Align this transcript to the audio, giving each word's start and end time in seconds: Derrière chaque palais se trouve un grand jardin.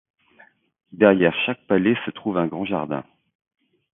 Derrière 0.93 1.35
chaque 1.45 1.63
palais 1.67 1.95
se 2.07 2.09
trouve 2.09 2.39
un 2.39 2.47
grand 2.47 2.65
jardin. 2.65 3.03